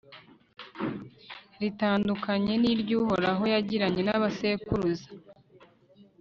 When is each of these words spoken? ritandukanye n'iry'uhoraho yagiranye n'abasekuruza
ritandukanye 1.61 2.53
n'iry'uhoraho 2.61 3.43
yagiranye 3.53 4.01
n'abasekuruza 4.03 5.09